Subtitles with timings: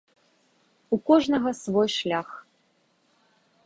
[0.97, 2.27] У кожнага свой шлях.